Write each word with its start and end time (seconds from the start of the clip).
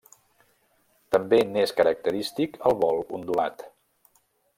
També 1.15 1.39
n'és 1.49 1.73
característic 1.81 2.57
el 2.71 2.79
vol 2.85 3.03
ondulat. 3.19 3.63